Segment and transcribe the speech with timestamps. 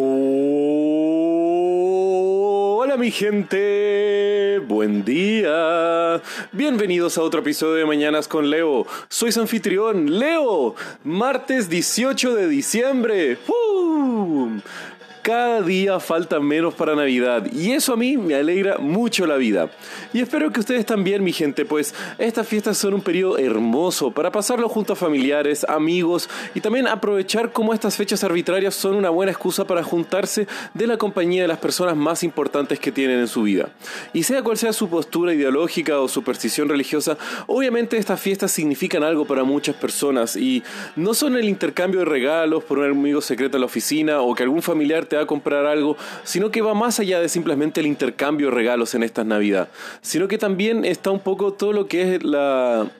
[0.00, 0.46] Hola
[2.96, 6.22] mi gente, buen día.
[6.52, 8.86] Bienvenidos a otro episodio de Mañanas con Leo.
[9.08, 10.76] Soy su anfitrión, Leo.
[11.02, 13.38] Martes 18 de diciembre.
[15.28, 19.68] Cada día falta menos para Navidad y eso a mí me alegra mucho la vida.
[20.14, 24.32] Y espero que ustedes también, mi gente, pues estas fiestas son un periodo hermoso para
[24.32, 29.30] pasarlo junto a familiares, amigos y también aprovechar cómo estas fechas arbitrarias son una buena
[29.30, 33.42] excusa para juntarse de la compañía de las personas más importantes que tienen en su
[33.42, 33.68] vida.
[34.14, 39.26] Y sea cual sea su postura ideológica o superstición religiosa, obviamente estas fiestas significan algo
[39.26, 40.62] para muchas personas y
[40.96, 44.44] no son el intercambio de regalos por un amigo secreto en la oficina o que
[44.44, 48.48] algún familiar te a comprar algo, sino que va más allá de simplemente el intercambio
[48.48, 49.68] de regalos en estas Navidad,
[50.00, 52.90] sino que también está un poco todo lo que es la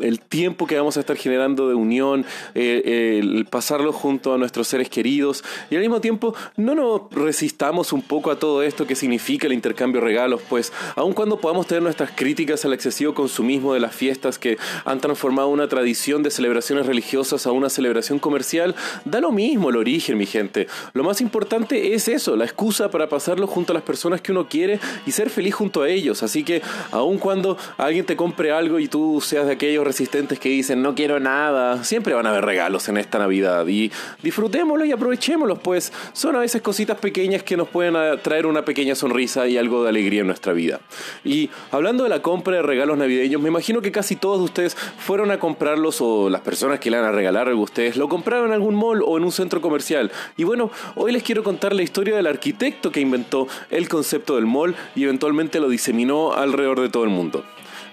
[0.00, 2.24] el tiempo que vamos a estar generando de unión,
[2.54, 7.92] eh, el pasarlo junto a nuestros seres queridos y al mismo tiempo no nos resistamos
[7.92, 11.66] un poco a todo esto que significa el intercambio de regalos, pues aun cuando podamos
[11.66, 16.30] tener nuestras críticas al excesivo consumismo de las fiestas que han transformado una tradición de
[16.30, 20.66] celebraciones religiosas a una celebración comercial, da lo mismo el origen, mi gente.
[20.92, 24.48] Lo más importante es eso, la excusa para pasarlo junto a las personas que uno
[24.48, 26.22] quiere y ser feliz junto a ellos.
[26.22, 30.48] Así que aun cuando alguien te compre algo y tú seas de aquellos resistentes que
[30.48, 33.90] dicen no quiero nada, siempre van a haber regalos en esta Navidad y
[34.22, 38.94] disfrutémoslo y aprovechémoslos, pues son a veces cositas pequeñas que nos pueden traer una pequeña
[38.94, 40.80] sonrisa y algo de alegría en nuestra vida.
[41.24, 44.74] Y hablando de la compra de regalos navideños, me imagino que casi todos de ustedes
[44.74, 48.48] fueron a comprarlos o las personas que le van a regalar a ustedes lo compraron
[48.48, 50.10] en algún mall o en un centro comercial.
[50.36, 54.46] Y bueno, hoy les quiero contar la historia del arquitecto que inventó el concepto del
[54.46, 57.44] mall y eventualmente lo diseminó alrededor de todo el mundo.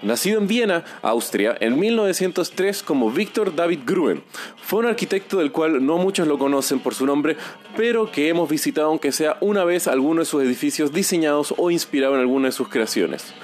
[0.02, 4.22] Nacido en Viena, Austria, en 1903 como Victor David Gruen.
[4.56, 7.36] Fue un arquitecto del cual no muchos lo conocen por su nombre,
[7.76, 12.14] pero que hemos visitado aunque sea una vez alguno de sus edificios diseñados o inspirado
[12.14, 13.34] en alguna de sus creaciones.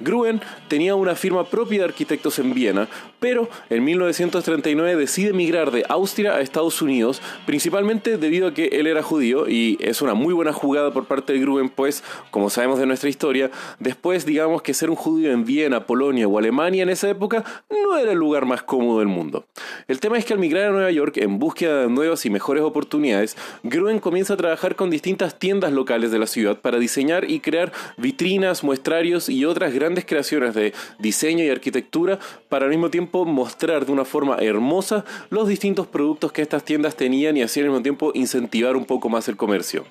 [0.00, 2.88] Gruen tenía una firma propia de arquitectos en Viena,
[3.20, 8.86] pero en 1939 decide emigrar de Austria a Estados Unidos, principalmente debido a que él
[8.86, 12.78] era judío y es una muy buena jugada por parte de Gruen, pues, como sabemos
[12.78, 16.90] de nuestra historia, después digamos que ser un judío en Viena, Polonia o Alemania en
[16.90, 19.46] esa época no era el lugar más cómodo del mundo.
[19.88, 22.62] El tema es que al migrar a Nueva York en búsqueda de nuevas y mejores
[22.62, 27.40] oportunidades, Gruen comienza a trabajar con distintas tiendas locales de la ciudad para diseñar y
[27.40, 32.18] crear vitrinas, muestrarios y otras grandes grandes creaciones de diseño y arquitectura
[32.50, 36.94] para al mismo tiempo mostrar de una forma hermosa los distintos productos que estas tiendas
[36.94, 39.86] tenían y así al mismo tiempo incentivar un poco más el comercio.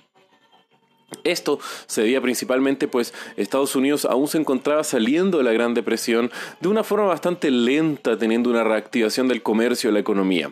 [1.28, 6.32] Esto se debía principalmente pues Estados Unidos aún se encontraba saliendo de la Gran Depresión
[6.62, 10.52] de una forma bastante lenta teniendo una reactivación del comercio y la economía.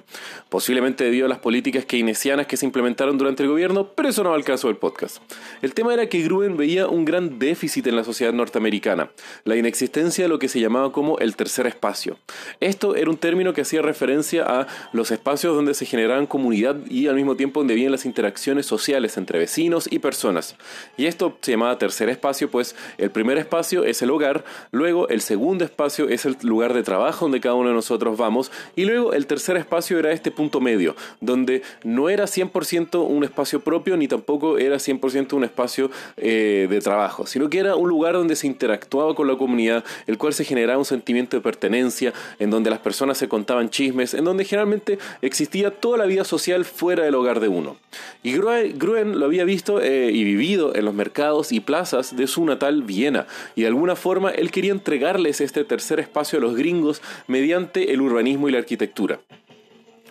[0.50, 4.31] Posiblemente debido a las políticas keynesianas que se implementaron durante el gobierno, pero eso no
[4.31, 5.19] va al caso del podcast.
[5.62, 9.12] El tema era que Gruen veía un gran déficit en la sociedad norteamericana,
[9.46, 12.18] la inexistencia de lo que se llamaba como el tercer espacio.
[12.59, 17.07] Esto era un término que hacía referencia a los espacios donde se generaban comunidad y
[17.07, 20.57] al mismo tiempo donde habían las interacciones sociales entre vecinos y personas
[20.97, 25.21] y esto se llamaba tercer espacio, pues el primer espacio es el hogar, luego el
[25.21, 29.13] segundo espacio es el lugar de trabajo donde cada uno de nosotros vamos, y luego
[29.13, 34.07] el tercer espacio era este punto medio, donde no era 100% un espacio propio ni
[34.07, 38.47] tampoco era 100% un espacio eh, de trabajo, sino que era un lugar donde se
[38.47, 42.79] interactuaba con la comunidad, el cual se generaba un sentimiento de pertenencia, en donde las
[42.79, 47.39] personas se contaban chismes, en donde generalmente existía toda la vida social fuera del hogar
[47.39, 47.77] de uno.
[48.23, 52.45] Y Gruen lo había visto eh, y vivido en los mercados y plazas de su
[52.45, 57.01] natal Viena, y de alguna forma él quería entregarles este tercer espacio a los gringos
[57.27, 59.19] mediante el urbanismo y la arquitectura.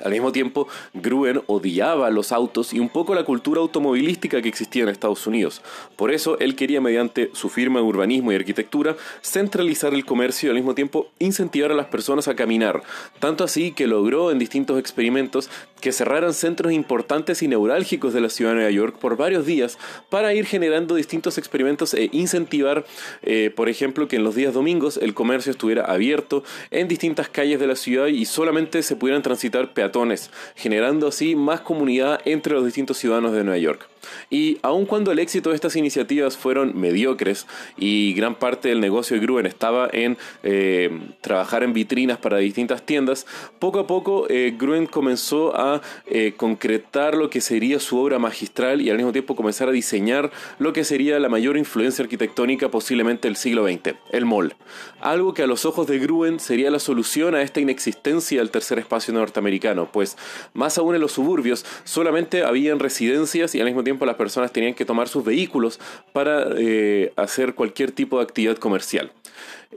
[0.03, 4.83] Al mismo tiempo, Gruen odiaba los autos y un poco la cultura automovilística que existía
[4.83, 5.63] en Estados Unidos.
[5.95, 10.51] Por eso, él quería, mediante su firma de urbanismo y arquitectura, centralizar el comercio y
[10.51, 12.83] al mismo tiempo incentivar a las personas a caminar.
[13.21, 15.49] Tanto así que logró en distintos experimentos
[15.85, 19.77] que cerraran centros importantes y neurálgicos de la ciudad de Nueva York por varios días
[20.09, 22.87] para ir generando distintos experimentos e incentivar,
[23.23, 27.61] eh, por ejemplo, que en los días domingos el comercio estuviera abierto en distintas calles
[27.61, 32.65] de la ciudad y solamente se pudieran transitar peatones generando así más comunidad entre los
[32.65, 33.94] distintos ciudadanos de Nueva York.
[34.31, 37.47] Y aun cuando el éxito de estas iniciativas fueron mediocres
[37.77, 40.91] y gran parte del negocio de Gruen estaba en eh,
[41.21, 43.27] trabajar en vitrinas para distintas tiendas,
[43.59, 48.81] poco a poco eh, Gruen comenzó a eh, concretar lo que sería su obra magistral
[48.81, 53.29] y al mismo tiempo comenzar a diseñar lo que sería la mayor influencia arquitectónica posiblemente
[53.29, 54.55] del siglo XX, el mall.
[55.01, 58.79] Algo que a los ojos de Gruen sería la solución a esta inexistencia del tercer
[58.79, 60.17] espacio norteamericano, pues
[60.53, 64.75] más aún en los suburbios solamente habían residencias y al mismo tiempo las personas tenían
[64.75, 65.81] que tomar sus vehículos
[66.13, 69.13] para eh, hacer cualquier tipo de actividad comercial.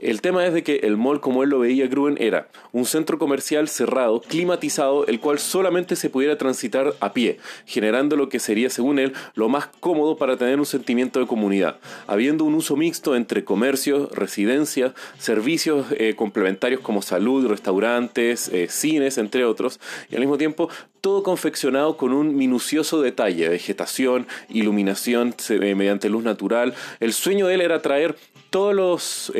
[0.00, 3.18] El tema es de que el mall, como él lo veía Gruen, era un centro
[3.18, 8.70] comercial cerrado, climatizado, el cual solamente se pudiera transitar a pie, generando lo que sería,
[8.70, 13.16] según él, lo más cómodo para tener un sentimiento de comunidad, habiendo un uso mixto
[13.16, 19.80] entre comercio, residencia, servicios eh, complementarios como salud, restaurantes, eh, cines, entre otros,
[20.10, 20.68] y al mismo tiempo
[21.00, 26.74] todo confeccionado con un minucioso detalle, vegetación, iluminación eh, mediante luz natural.
[27.00, 28.16] El sueño de él era traer
[28.50, 29.32] todos los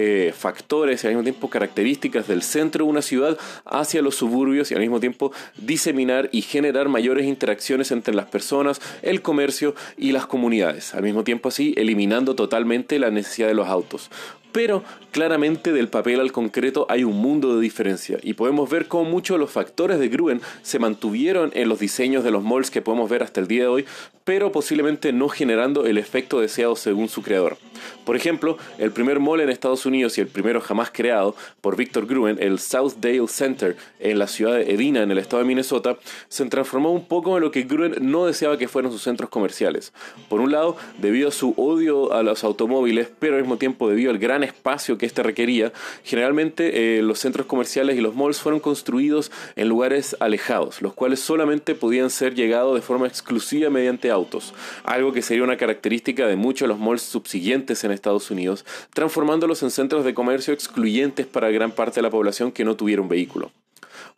[0.49, 3.37] factores y al mismo tiempo características del centro de una ciudad
[3.67, 8.81] hacia los suburbios y al mismo tiempo diseminar y generar mayores interacciones entre las personas,
[9.03, 10.95] el comercio y las comunidades.
[10.95, 14.11] Al mismo tiempo así eliminando totalmente la necesidad de los autos.
[14.58, 14.82] Pero
[15.12, 19.37] claramente del papel al concreto hay un mundo de diferencia y podemos ver cómo muchos
[19.37, 23.08] de los factores de Gruen se mantuvieron en los diseños de los malls que podemos
[23.08, 23.84] ver hasta el día de hoy,
[24.25, 27.56] pero posiblemente no generando el efecto deseado según su creador.
[28.05, 32.06] Por ejemplo, el primer mall en Estados Unidos y el primero jamás creado por Victor
[32.06, 35.96] Gruen, el Southdale Center en la ciudad de Edina, en el estado de Minnesota,
[36.28, 39.93] se transformó un poco en lo que Gruen no deseaba que fueran sus centros comerciales.
[40.28, 44.10] Por un lado, debido a su odio a los automóviles, pero al mismo tiempo debido
[44.10, 45.73] al gran espacio que éste requería,
[46.05, 51.21] generalmente eh, los centros comerciales y los malls fueron construidos en lugares alejados, los cuales
[51.21, 54.55] solamente podían ser llegados de forma exclusiva mediante autos,
[54.85, 59.62] algo que sería una característica de muchos de los malls subsiguientes en Estados Unidos, transformándolos
[59.62, 63.09] en centros de comercio excluyentes para gran parte de la población que no tuviera un
[63.09, 63.53] vehículo.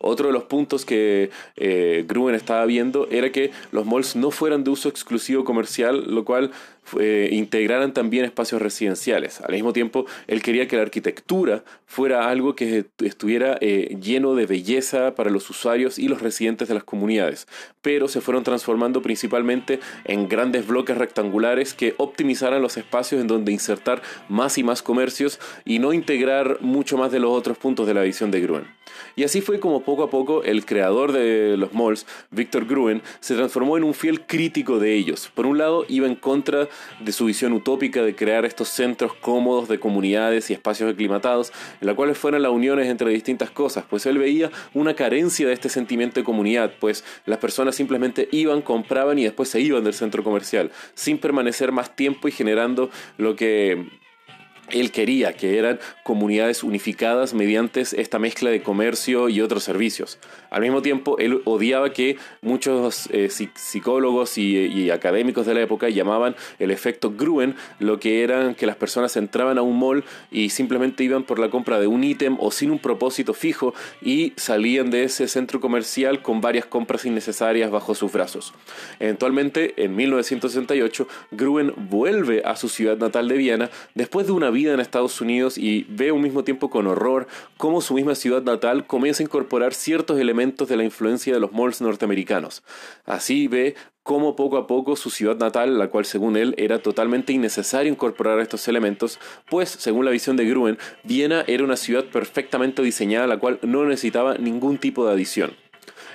[0.03, 4.63] Otro de los puntos que eh, Gruen estaba viendo era que los malls no fueran
[4.63, 6.51] de uso exclusivo comercial, lo cual
[6.99, 9.39] eh, integraran también espacios residenciales.
[9.41, 14.45] Al mismo tiempo, él quería que la arquitectura fuera algo que estuviera eh, lleno de
[14.45, 17.47] belleza para los usuarios y los residentes de las comunidades,
[17.81, 23.51] pero se fueron transformando principalmente en grandes bloques rectangulares que optimizaran los espacios en donde
[23.51, 27.93] insertar más y más comercios y no integrar mucho más de los otros puntos de
[27.93, 28.81] la visión de Gruen.
[29.15, 33.35] Y así fue como poco a poco el creador de los malls, Victor Gruen, se
[33.35, 35.29] transformó en un fiel crítico de ellos.
[35.33, 36.69] Por un lado, iba en contra
[36.99, 41.87] de su visión utópica de crear estos centros cómodos de comunidades y espacios aclimatados, en
[41.87, 45.69] los cuales fueran las uniones entre distintas cosas, pues él veía una carencia de este
[45.69, 50.23] sentimiento de comunidad, pues las personas simplemente iban, compraban y después se iban del centro
[50.23, 54.01] comercial, sin permanecer más tiempo y generando lo que
[54.73, 60.19] él quería, que eran comunidades unificadas mediante esta mezcla de comercio y otros servicios.
[60.49, 66.35] Al mismo tiempo, él odiaba que muchos eh, psicólogos y, académicos de la época llamaban
[66.59, 71.03] el efecto Gruen, lo que eran que las personas entraban a un mall y simplemente
[71.03, 75.03] iban por la compra de un ítem o sin un propósito fijo y salían de
[75.03, 78.53] ese centro comercial con varias compras innecesarias bajo sus brazos.
[78.99, 84.60] Eventualmente, en 1968, Gruen vuelve a su ciudad natal de Viena después de una vida
[84.67, 87.27] en Estados Unidos y ve al mismo tiempo con horror
[87.57, 91.51] cómo su misma ciudad natal comienza a incorporar ciertos elementos de la influencia de los
[91.51, 92.63] malls norteamericanos.
[93.05, 97.33] Así ve cómo poco a poco su ciudad natal, la cual según él era totalmente
[97.33, 99.19] innecesario incorporar estos elementos,
[99.49, 103.85] pues según la visión de Gruen, Viena era una ciudad perfectamente diseñada, la cual no
[103.85, 105.60] necesitaba ningún tipo de adición.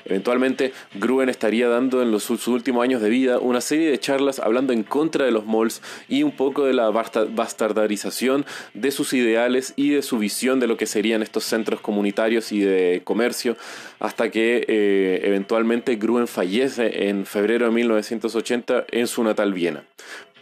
[0.06, 4.38] Eventualmente, Gruen estaría dando en los, sus últimos años de vida una serie de charlas
[4.38, 9.72] hablando en contra de los malls y un poco de la bastardarización de sus ideales
[9.76, 13.56] y de su visión de lo que serían estos centros comunitarios y de comercio,
[13.98, 19.84] hasta que eh, eventualmente Gruen fallece en febrero de 1980 en su natal Viena.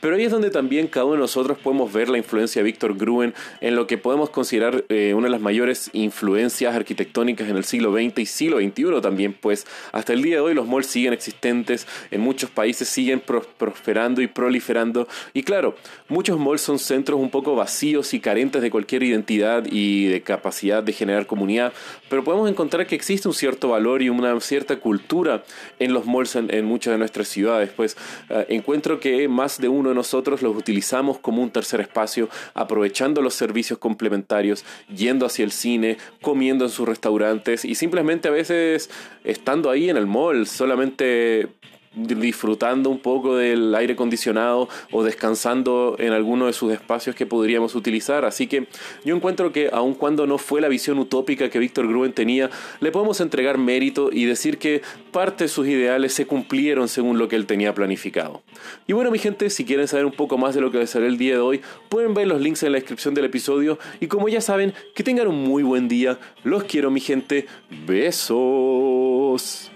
[0.05, 2.95] Pero ahí es donde también cada uno de nosotros podemos ver la influencia de Víctor
[2.95, 3.33] Gruen
[3.63, 7.91] en lo que podemos considerar eh, una de las mayores influencias arquitectónicas en el siglo
[7.91, 11.87] XX y siglo XXI también, pues hasta el día de hoy los malls siguen existentes,
[12.11, 13.23] en muchos países siguen
[13.57, 15.09] prosperando y proliferando.
[15.33, 15.75] Y claro,
[16.11, 20.83] muchos malls son centros un poco vacíos y carentes de cualquier identidad y de capacidad
[20.83, 21.73] de generar comunidad,
[22.11, 25.45] pero podemos encontrar que existe un cierto valor y una cierta cultura
[25.79, 27.71] en los malls en, muchas de nuestras ciudades.
[27.75, 27.97] Pues
[28.29, 33.35] eh, encuentro que más de uno nosotros los utilizamos como un tercer espacio, aprovechando los
[33.35, 38.91] servicios complementarios, yendo hacia el cine, comiendo en sus restaurantes y simplemente a veces
[39.25, 41.49] estando ahí en el mall, solamente
[41.95, 47.75] disfrutando un poco del aire acondicionado o descansando en alguno de sus espacios que podríamos
[47.75, 48.25] utilizar.
[48.25, 48.69] Así que
[49.05, 52.93] yo encuentro que aun cuando no fue la visión utópica que Víctor Gruen tenía, le
[52.93, 54.83] podemos entregar mérito y decir que
[55.13, 58.43] parte de sus ideales se cumplieron según lo que él tenía planificado.
[58.87, 61.03] Y bueno mi gente, si quieren saber un poco más de lo que a ser
[61.03, 64.29] el día de hoy, pueden ver los links en la descripción del episodio y como
[64.29, 66.19] ya saben, que tengan un muy buen día.
[66.43, 67.47] Los quiero mi gente.
[67.87, 69.71] Besos.